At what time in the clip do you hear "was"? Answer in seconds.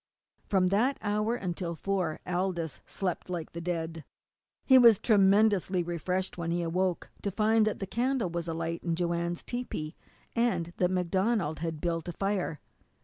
4.79-4.97, 8.31-8.47